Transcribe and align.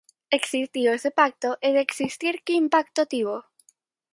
Existiu 0.39 0.89
ese 0.97 1.11
pacto 1.19 1.49
e, 1.67 1.69
de 1.75 1.81
existir, 1.87 2.35
que 2.45 2.59
impacto 2.63 3.01
tivo? 3.13 3.37